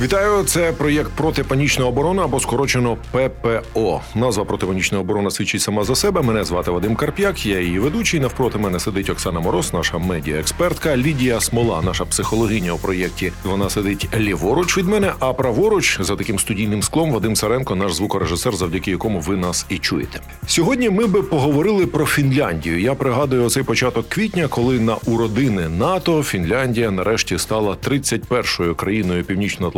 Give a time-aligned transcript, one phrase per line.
[0.00, 4.00] Вітаю, це проєкт протипанічна оборона або скорочено ППО.
[4.14, 6.22] Назва протипанічна оборона свідчить сама за себе.
[6.22, 8.20] Мене звати Вадим Карп'як, я її ведучий.
[8.20, 13.32] Навпроти мене сидить Оксана Мороз, наша медіаекспертка, Лідія Смола, наша психологиня у проєкті.
[13.44, 18.56] Вона сидить ліворуч від мене, а праворуч за таким студійним склом Вадим Саренко, наш звукорежисер,
[18.56, 20.20] завдяки якому ви нас і чуєте.
[20.46, 22.80] Сьогодні ми би поговорили про Фінляндію.
[22.80, 29.24] Я пригадую оцей початок квітня, коли на уродини НАТО Фінляндія нарешті стала 31-ю країною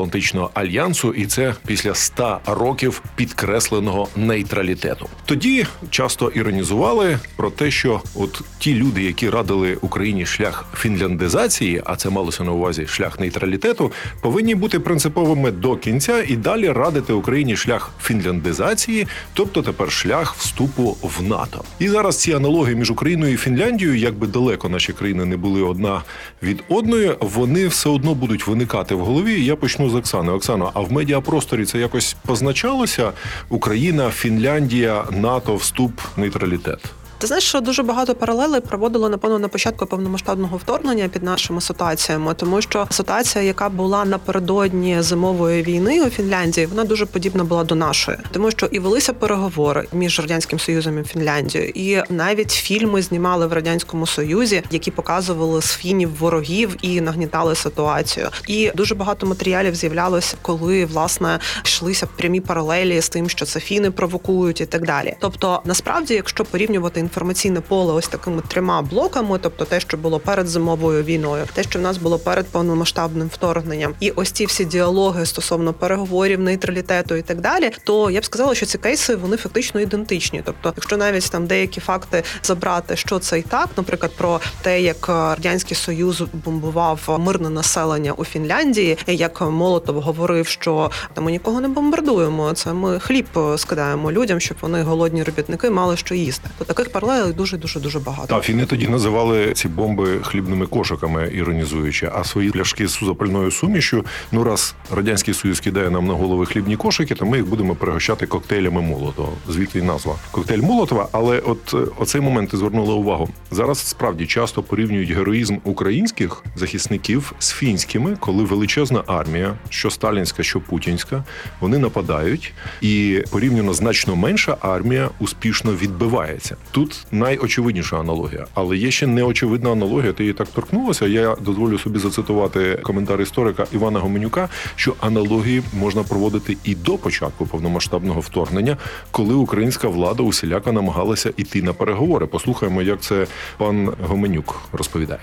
[0.07, 5.09] північно-атлантичного альянсу, і це після 100 років підкресленого нейтралітету.
[5.27, 11.97] Тоді часто іронізували про те, що от ті люди, які радили Україні шлях фінляндизації, а
[11.97, 17.57] це малося на увазі шлях нейтралітету, повинні бути принциповими до кінця і далі радити Україні
[17.57, 21.65] шлях фінляндизації, тобто тепер шлях вступу в НАТО.
[21.79, 26.03] І зараз ці аналогії між Україною і Фінляндією, якби далеко наші країни не були одна
[26.43, 29.45] від одної, вони все одно будуть виникати в голові.
[29.45, 30.33] Я почну Оксани.
[30.33, 33.13] Оксано, а в медіапросторі це якось позначалося
[33.49, 36.81] Україна, Фінляндія, НАТО, вступ, нейтралітет.
[37.19, 42.35] Ти знаєш, що дуже багато паралелей проводило напевно на початку повномасштабного вторгнення під нашими ситуаціями,
[42.35, 47.75] тому що ситуація, яка була напередодні зимової війни у Фінляндії, вона дуже подібна була до
[47.75, 53.47] нашої, тому що і велися переговори між радянським союзом і Фінляндією, і навіть фільми знімали
[53.47, 58.29] в радянському союзі, які показували з фінів ворогів і нагнітали ситуацію.
[58.49, 63.91] І дуже багато матеріалів з'являлося, коли власне йшлися прямі паралелі з тим, що це фіни
[63.91, 65.17] провокують і так далі.
[65.21, 70.49] Тобто, насправді, якщо порівнювати інформаційне поле ось такими трьома блоками, тобто те, що було перед
[70.49, 75.27] зимовою війною, те, що в нас було перед повномасштабним вторгненням, і ось ці всі діалоги
[75.27, 79.81] стосовно переговорів, нейтралітету і так далі, то я б сказала, що ці кейси вони фактично
[79.81, 80.43] ідентичні.
[80.45, 85.09] Тобто, якщо навіть там деякі факти забрати, що це і так, наприклад, про те, як
[85.09, 91.69] радянський союз бомбував мирне населення у Фінляндії, як Молотов говорив, що там ми нікого не
[91.69, 93.27] бомбардуємо, це ми хліб
[93.57, 96.49] скидаємо людям, щоб вони голодні робітники мали що їсти.
[96.59, 98.37] То таких паралелей дуже дуже дуже багато.
[98.37, 104.05] А фіни тоді називали ці бомби хлібними кошиками, іронізуючи, а свої пляшки з запальною сумішю.
[104.33, 108.27] Ну раз радянський союз кидає нам на голови хлібні кошики, то ми їх будемо пригощати
[108.27, 109.29] коктейлями Молотова.
[109.49, 111.09] Звідти й назва коктейль Молотова.
[111.13, 113.29] Але от е, оцей момент ти звернула увагу.
[113.51, 120.61] Зараз справді часто порівнюють героїзм українських захисників з фінськими, коли величезна армія, що сталінська, що
[120.61, 121.25] путінська,
[121.61, 126.57] вони нападають, і порівняно значно менша армія успішно відбивається.
[126.71, 130.13] Тут найочевидніша аналогія, але є ще неочевидна аналогія.
[130.13, 131.07] Ти її так торкнулася.
[131.07, 137.47] Я дозволю собі зацитувати коментар історика Івана Гоменюка, що аналогії можна проводити і до початку
[137.47, 138.77] повномасштабного вторгнення,
[139.11, 142.27] коли українська влада усіляко намагалася іти на переговори.
[142.27, 143.27] Послухаємо, як це
[143.59, 145.21] пан Гоменюк розповідає.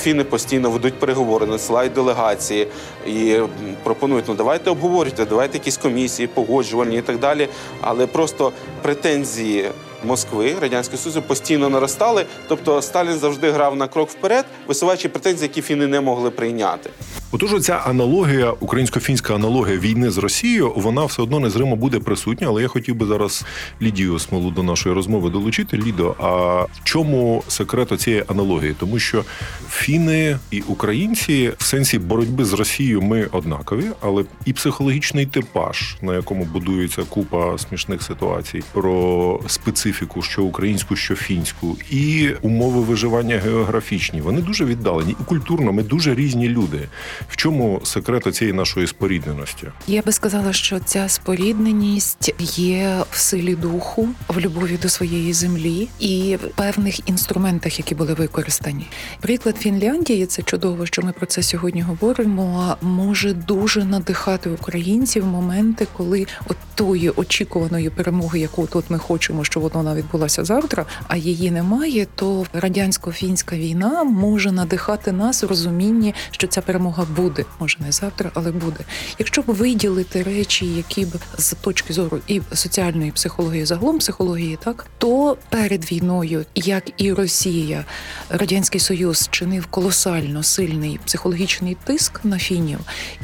[0.00, 2.68] Фіни постійно ведуть переговори, насилають делегації
[3.06, 3.36] і
[3.82, 7.48] пропонують: ну давайте обговорюйте, давайте якісь комісії, погоджувальні і так далі.
[7.80, 9.70] Але просто претензії
[10.04, 12.26] Москви радянського Союзу постійно наростали.
[12.48, 16.90] Тобто Сталін завжди грав на крок вперед, висуваючи претензії, які фіни не могли прийняти.
[17.34, 22.46] Отож, ця аналогія, українсько-фінська аналогія війни з Росією, вона все одно незримо буде присутня.
[22.46, 23.44] Але я хотів би зараз
[23.82, 25.76] Лідію Смолу до нашої розмови долучити.
[25.76, 28.74] Лідо, а в чому секрет цієї аналогії?
[28.78, 29.24] Тому що
[29.70, 36.14] фіни і українці в сенсі боротьби з Росією ми однакові, але і психологічний типаж, на
[36.14, 44.20] якому будується купа смішних ситуацій, про специфіку, що українську, що фінську, і умови виживання географічні,
[44.20, 45.72] вони дуже віддалені і культурно.
[45.72, 46.80] Ми дуже різні люди.
[47.28, 49.66] В чому секрет цієї нашої спорідненості?
[49.86, 55.88] Я би сказала, що ця спорідненість є в силі духу, в любові до своєї землі
[55.98, 58.86] і в певних інструментах, які були використані.
[59.20, 62.76] Приклад Фінляндії це чудово, що ми про це сьогодні говоримо.
[62.82, 69.44] Може дуже надихати українців в моменти, коли от тої очікуваної перемоги, яку тут ми хочемо,
[69.44, 72.06] щоб вона відбулася завтра, а її немає.
[72.14, 78.30] То радянсько-фінська війна може надихати нас у розумінні, що ця перемога буде, може не завтра,
[78.34, 78.84] але буде.
[79.18, 84.86] Якщо б виділити речі, які б з точки зору і соціальної психології, загалом психології, так
[84.98, 87.84] то перед війною, як і Росія,
[88.28, 92.78] радянський союз чинив колосально сильний психологічний тиск на фінів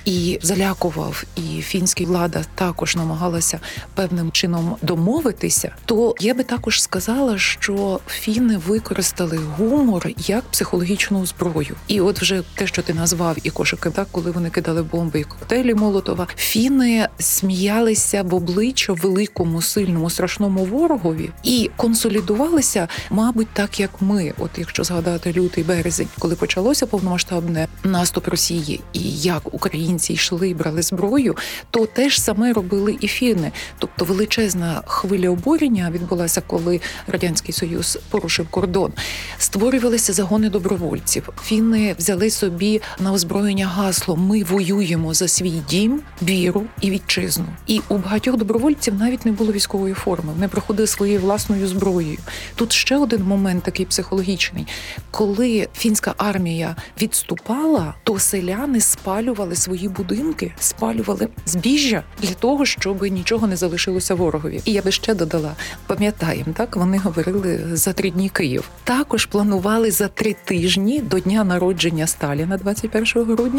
[0.05, 3.61] і залякував, і фінська влада також намагалася
[3.95, 11.77] певним чином домовитися, то я би також сказала, що фіни використали гумор як психологічну зброю.
[11.87, 15.25] І от вже те, що ти назвав, і кошики, так коли вони кидали бомби і
[15.25, 23.91] коктейлі Молотова, фіни сміялися в обличчя великому, сильному, страшному ворогові і консолідувалися, мабуть, так як
[24.01, 24.33] ми.
[24.39, 30.55] От якщо згадати лютий березень, коли почалося повномасштабне наступ Росії, і як українці йшли, і
[30.55, 31.37] брали зброю,
[31.71, 33.53] то теж саме робили і фіни.
[33.79, 38.93] Тобто величезна хвиля обурення відбулася, коли радянський союз порушив кордон.
[39.39, 41.29] Створювалися загони добровольців.
[41.43, 47.47] Фіни взяли собі на озброєння гасло Ми воюємо за свій дім, віру і вітчизну.
[47.67, 50.33] І у багатьох добровольців навіть не було військової форми.
[50.33, 52.19] Вони приходили своєю власною зброєю.
[52.55, 54.67] Тут ще один момент такий психологічний.
[55.11, 63.47] Коли фінська армія відступала, то селяни спалювали свої будинки, спалювали збіжжя для того, щоб нічого
[63.47, 64.61] не залишилося ворогові.
[64.65, 65.53] І я би ще додала,
[65.87, 68.69] пам'ятаємо, так вони говорили за три дні Київ.
[68.85, 73.50] Також планували за три тижні до дня народження Сталіна, 21 грудня,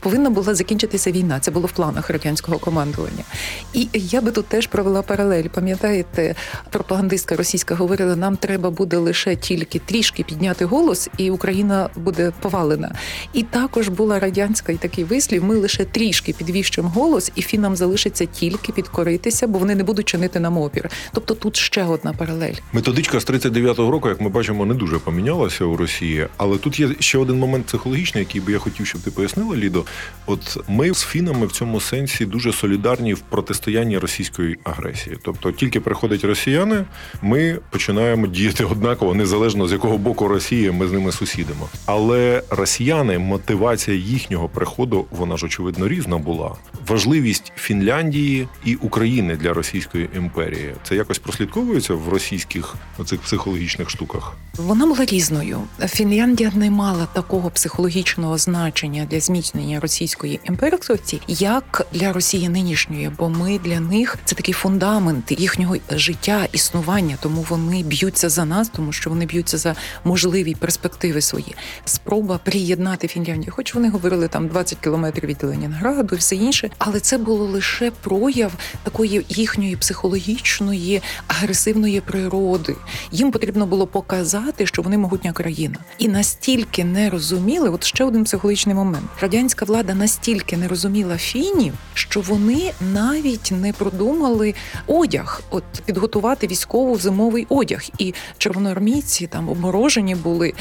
[0.00, 1.40] повинна була закінчитися війна.
[1.40, 3.24] Це було в планах радянського командування.
[3.72, 5.44] І я би тут теж провела паралель.
[5.54, 6.34] Пам'ятаєте,
[6.70, 12.94] пропагандистка російська говорила: нам треба буде лише тільки трішки підняти голос, і Україна буде повалена.
[13.32, 18.24] І також була радянська і такий вислів: ми лише трішки підвіщимо голос, і фінам залишиться
[18.24, 20.90] тільки підкоритися, бо вони не будуть чинити нам опір.
[21.12, 22.54] Тобто тут ще одна паралель.
[22.72, 26.26] Методичка з 39-го року, як ми бачимо, не дуже помінялася у Росії.
[26.36, 29.84] Але тут є ще один момент психологічний, який би я хотів, щоб ти пояснила, Лідо.
[30.26, 35.18] От ми з фінами в цьому сенсі дуже солідарні в протистоянні російської агресії.
[35.22, 36.84] Тобто, тільки приходять росіяни,
[37.22, 41.68] ми починаємо діяти однаково, незалежно з якого боку Росії ми з ними сусідимо.
[41.86, 46.54] Але росіяни, мотивація їхнього приходу, вона ж очевидно різна була.
[46.88, 54.36] Важливість Фінляндії і України для Російської імперії це якось прослідковується в російських оцих психологічних штуках.
[54.56, 55.62] Вона була різною.
[55.86, 63.28] Фінляндія не мала такого психологічного значення для зміцнення російської імперськості, як для Росії нинішньої, бо
[63.28, 67.18] ми для них це такий фундамент їхнього життя, існування.
[67.20, 69.74] Тому вони б'ються за нас, тому що вони б'ються за
[70.04, 71.54] можливі перспективи свої.
[71.84, 77.00] Спроба приєднати Фінляндію, хоч вони говорили там 20 кілометрів від Ленінграду і все інше, але
[77.00, 78.52] це було лише прояв
[78.82, 82.76] такої їхньої психологічної агресивної природи.
[83.10, 87.68] Їм потрібно було показати, що вони могутня країна, і настільки не розуміли.
[87.70, 93.72] От ще один психологічний момент: радянська влада настільки не розуміла фінів, що вони навіть не
[93.72, 94.54] продумали
[94.86, 97.84] одяг, от підготувати військову зимовий одяг.
[97.98, 100.52] І червоноармійці там обморожені були.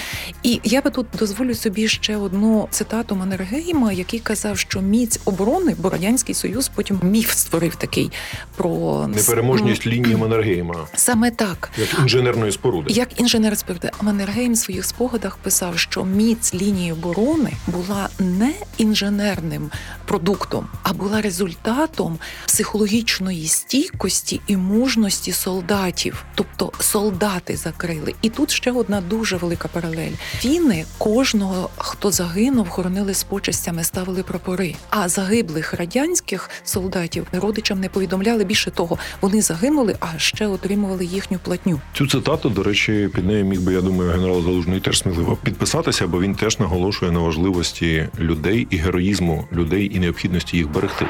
[0.43, 5.75] І я би тут дозволю собі ще одну цитату Маннергейма, який казав, що міць оборони,
[5.79, 8.11] бо радянський союз потім міф створив такий
[8.55, 11.71] про Непереможність лінії Маннергейма, саме так.
[11.77, 12.93] як інженерної споруди.
[12.93, 18.44] Як інженер споруди Маннергейм в своїх спогадах писав, що міць лінії оборони була не
[18.77, 19.71] інженерним
[20.05, 26.25] продуктом, а була результатом психологічної стійкості і мужності солдатів.
[26.35, 28.13] Тобто солдати закрили.
[28.21, 30.11] І тут ще одна дуже велика паралель.
[30.37, 34.75] Фіни кожного, хто загинув, хоронили з почестями, ставили прапори.
[34.89, 38.43] А загиблих радянських солдатів родичам не повідомляли.
[38.43, 41.81] Більше того, вони загинули, а ще отримували їхню платню.
[41.93, 46.07] Цю цитату, до речі, під нею міг би, я думаю, генерал Залужний теж сміливо підписатися,
[46.07, 51.05] бо він теж наголошує на важливості людей і героїзму людей і необхідності їх берегти.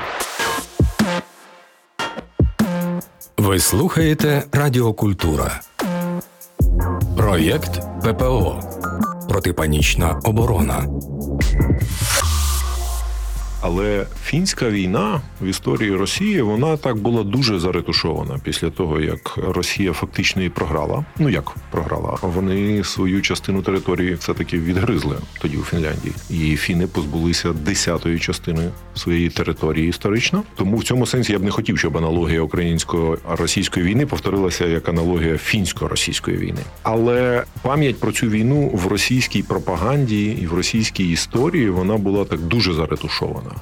[3.38, 5.62] Ви слухаєте Радіокультура.
[7.18, 8.60] Проєкт ППО.
[9.30, 10.88] Протипанічна оборона.
[13.68, 19.94] Але фінська війна в історії Росії вона так була дуже заретушована після того, як Росія
[19.94, 21.06] фактично її програла.
[21.20, 22.18] Ну як програла?
[22.22, 28.70] Вони свою частину території все таки відгризли тоді у Фінляндії, і фіни позбулися десятої частини
[28.94, 30.44] своєї території історично.
[30.56, 35.38] Тому в цьому сенсі я б не хотів, щоб аналогія українсько-російської війни повторилася як аналогія
[35.38, 36.62] фінсько-російської війни.
[36.84, 42.40] Але пам'ять про цю війну в російській пропаганді і в російській історії вона була так
[42.40, 43.55] дуже заретушована.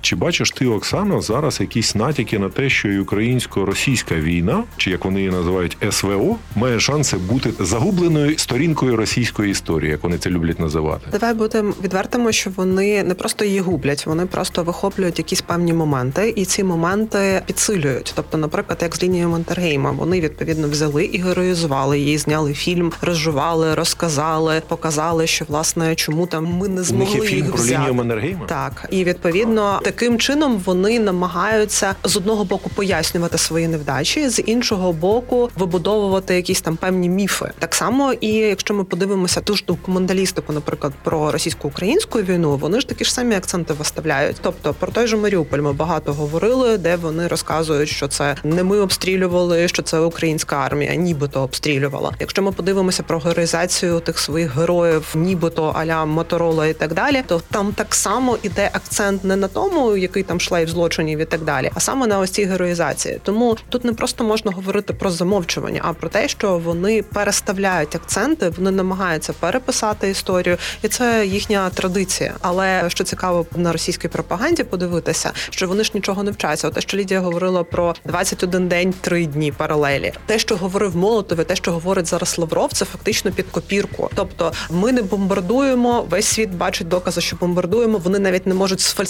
[0.00, 5.04] Чи бачиш ти, Оксана, зараз якісь натяки на те, що і українсько-російська війна, чи як
[5.04, 10.60] вони її називають СВО, має шанси бути загубленою сторінкою російської історії, як вони це люблять
[10.60, 11.06] називати?
[11.12, 16.32] Давай будемо відвертими, що вони не просто її гублять, вони просто вихоплюють якісь певні моменти,
[16.36, 18.12] і ці моменти підсилюють.
[18.16, 23.74] Тобто, наприклад, як з лінією Мантергейма, вони відповідно взяли і героїзували її, зняли фільм, розжували,
[23.74, 27.94] розказали, показали, що власне чому там ми не У них є фільм їх про лінію
[27.94, 28.46] Маннергейма?
[28.46, 29.39] Так, і відповідно
[29.82, 36.60] таким чином вони намагаються з одного боку пояснювати свої невдачі, з іншого боку вибудовувати якісь
[36.60, 37.50] там певні міфи.
[37.58, 42.88] Так само, і якщо ми подивимося ту ж документалістику, наприклад, про російсько-українську війну, вони ж
[42.88, 44.36] такі ж самі акценти виставляють.
[44.42, 48.78] Тобто про той же Маріуполь ми багато говорили, де вони розказують, що це не ми
[48.78, 52.12] обстрілювали, що це українська армія, нібито обстрілювала.
[52.20, 57.40] Якщо ми подивимося про героїзацію тих своїх героїв, нібито аля Моторола і так далі, то
[57.50, 61.70] там так само іде акцент не на тому, який там шлейф злочинів і так далі,
[61.74, 63.20] а саме на ось цій героїзації.
[63.22, 68.48] Тому тут не просто можна говорити про замовчування, а про те, що вони переставляють акценти,
[68.48, 72.34] вони намагаються переписати історію, і це їхня традиція.
[72.40, 76.68] Але що цікаво на російській пропаганді подивитися, що вони ж нічого не вчаться.
[76.68, 80.12] От Те, що Лідія говорила про 21 день, 3 дні паралелі.
[80.26, 84.10] Те, що говорив Молотов, і те, що говорить зараз Лавров, це фактично під копірку.
[84.14, 86.06] Тобто, ми не бомбардуємо.
[86.10, 87.98] Весь світ бачить докази, що бомбардуємо.
[87.98, 89.09] Вони навіть не можуть сфальсифікувати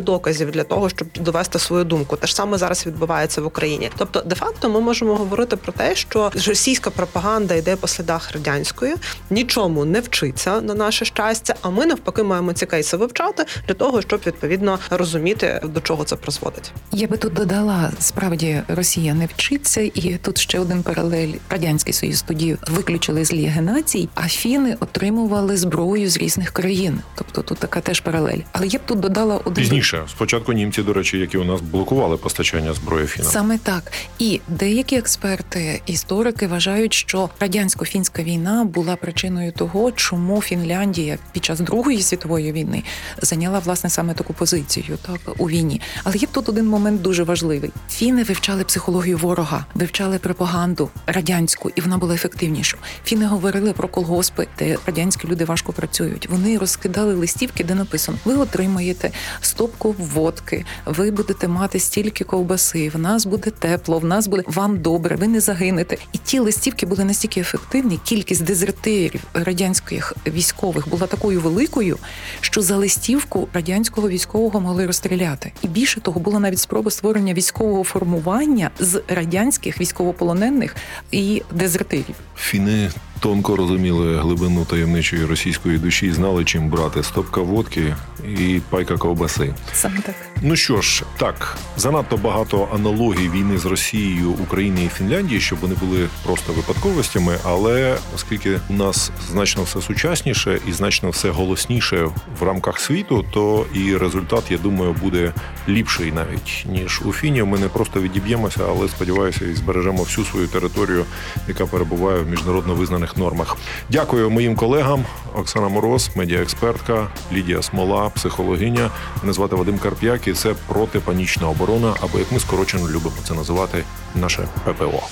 [0.00, 2.16] доказів для того, щоб довести свою думку.
[2.16, 3.90] Те ж саме зараз відбувається в Україні.
[3.96, 8.94] Тобто, де факто, ми можемо говорити про те, що російська пропаганда йде по слідах радянської,
[9.30, 11.54] нічому не вчиться на наше щастя.
[11.62, 16.16] А ми навпаки маємо ці кейси вивчати для того, щоб відповідно розуміти до чого це
[16.16, 16.72] призводить.
[16.92, 21.32] Я би тут додала справді Росія не вчиться, і тут ще один паралель.
[21.50, 27.00] Радянський Союз тоді виключили з Ліги націй, а фіни отримували зброю з різних країн.
[27.14, 28.38] Тобто тут така теж паралель.
[28.52, 32.16] Але я б тут додала один Пізніше, спочатку німці, до речі, які у нас блокували
[32.16, 33.32] постачання зброї фінам.
[33.32, 33.92] Саме так.
[34.18, 41.60] І деякі експерти, історики вважають, що радянсько-фінська війна була причиною того, чому Фінляндія під час
[41.60, 42.82] Другої світової війни
[43.22, 45.80] зайняла власне саме таку позицію, так у війні.
[46.04, 51.70] Але є б тут один момент дуже важливий: фіни вивчали психологію ворога, вивчали пропаганду радянську,
[51.76, 52.82] і вона була ефективнішою.
[53.04, 56.28] Фіни говорили про колгоспи, де радянські люди важко працюють.
[56.30, 62.98] Вони розкидали листівки, де написано: ви отримаєте стопку водки, ви будете мати стільки ковбаси, в
[62.98, 65.96] нас буде тепло, в нас буде вам добре, ви не загинете.
[66.12, 71.98] І ті листівки були настільки ефективні, кількість дезертирів радянських військових була такою великою,
[72.40, 75.52] що за листівку радянського військового могли розстріляти.
[75.62, 80.76] І більше того, була навіть спроба створення військового формування з радянських військовополонених
[81.10, 82.14] і дезертирів.
[82.36, 82.90] Фіни
[83.20, 87.96] тонко розуміли глибину таємничої російської душі знали, чим брати стопка водки
[88.38, 89.54] і пайка ковбаси.
[89.72, 90.14] Саме так.
[90.42, 95.74] Ну що ж, так занадто багато аналогій війни з Росією, України і Фінляндії, щоб вони
[95.74, 97.36] були просто випадковостями.
[97.44, 103.66] Але оскільки у нас значно все сучасніше і значно все голосніше в рамках світу, то
[103.74, 105.32] і результат, я думаю, буде
[105.68, 107.46] ліпший навіть ніж у Фінів.
[107.46, 111.04] Ми не просто відіб'ємося, але сподіваюся, і збережемо всю свою територію,
[111.48, 113.56] яка перебуває в міжнародно визнаних нормах.
[113.90, 118.90] Дякую моїм колегам Оксана Мороз, медіаекспертка, Лідія Смола, психологиня.
[119.22, 123.84] Мене звати Вадим Карп'як, і це протипанічна оборона, або як ми скорочено любимо це називати,
[124.14, 125.02] наше ППО.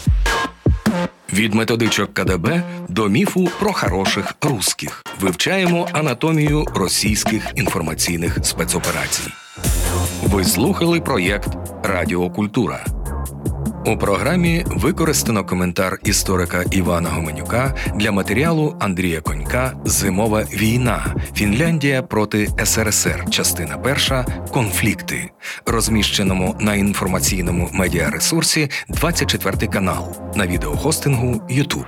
[1.32, 5.04] Від методичок КДБ до міфу про хороших русських.
[5.20, 9.30] Вивчаємо анатомію російських інформаційних спецоперацій.
[10.22, 11.48] Ви слухали проєкт
[11.82, 12.84] Радіокультура.
[13.86, 21.14] У програмі використано коментар історика Івана Гоменюка для матеріалу Андрія Конька Зимова війна.
[21.34, 23.24] Фінляндія проти СРСР.
[23.30, 25.30] Частина перша конфлікти,
[25.66, 31.86] розміщеному на інформаційному медіаресурсі 24 канал на відеохостингу YouTube.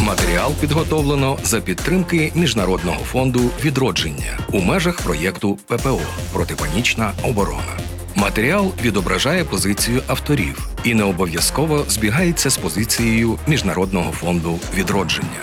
[0.00, 6.00] Матеріал підготовлено за підтримки Міжнародного фонду відродження у межах проєкту ППО
[6.32, 7.93] Протипанічна оборона.
[8.16, 15.40] Матеріал відображає позицію авторів і не обов'язково збігається з позицією Міжнародного фонду відродження.